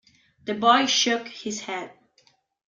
The 0.45 0.55
boy 0.55 0.87
shook 0.87 1.27
his 1.27 1.61
head. 1.61 1.91